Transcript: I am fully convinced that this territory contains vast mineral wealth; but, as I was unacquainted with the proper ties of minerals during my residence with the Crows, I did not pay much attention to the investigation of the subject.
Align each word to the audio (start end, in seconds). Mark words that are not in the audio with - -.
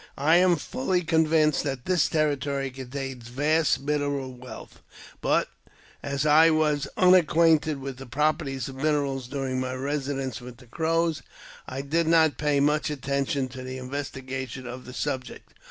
I 0.17 0.37
am 0.37 0.55
fully 0.55 1.03
convinced 1.03 1.61
that 1.63 1.85
this 1.85 2.09
territory 2.09 2.71
contains 2.71 3.27
vast 3.27 3.81
mineral 3.81 4.33
wealth; 4.33 4.81
but, 5.21 5.47
as 6.01 6.25
I 6.25 6.49
was 6.49 6.87
unacquainted 6.97 7.79
with 7.79 7.97
the 7.97 8.07
proper 8.07 8.45
ties 8.45 8.67
of 8.67 8.77
minerals 8.77 9.27
during 9.27 9.59
my 9.59 9.75
residence 9.75 10.41
with 10.41 10.57
the 10.57 10.65
Crows, 10.65 11.21
I 11.67 11.81
did 11.83 12.07
not 12.07 12.39
pay 12.39 12.59
much 12.59 12.89
attention 12.89 13.47
to 13.49 13.61
the 13.61 13.77
investigation 13.77 14.65
of 14.65 14.85
the 14.85 14.93
subject. 14.93 15.53